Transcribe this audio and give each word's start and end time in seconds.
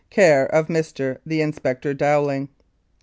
1 0.07 0.07
"Care 0.09 0.45
of 0.47 0.65
Mr. 0.65 1.19
the 1.27 1.43
Inspector 1.43 1.93
Dowling." 1.93 2.49